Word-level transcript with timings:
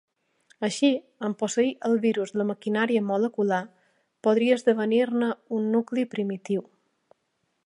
Així, 0.67 0.87
en 1.29 1.35
posseir 1.41 1.73
el 1.89 1.93
virus 2.07 2.33
la 2.41 2.47
maquinària 2.53 3.05
molecular, 3.11 3.61
podria 4.29 4.59
esdevenir-ne 4.61 5.33
un 5.59 5.73
nucli 5.77 6.11
primitiu. 6.17 6.71